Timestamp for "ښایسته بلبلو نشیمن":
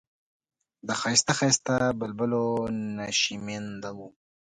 1.39-3.65